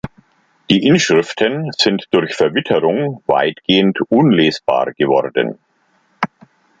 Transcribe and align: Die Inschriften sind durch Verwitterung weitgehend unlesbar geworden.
Die 0.71 0.81
Inschriften 0.87 1.69
sind 1.77 2.07
durch 2.09 2.33
Verwitterung 2.33 3.21
weitgehend 3.27 3.99
unlesbar 4.09 4.93
geworden. 4.93 5.59